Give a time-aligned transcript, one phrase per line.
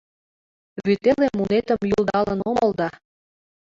[0.85, 2.89] Вӱтеле мунетым йӱлдалын омыл да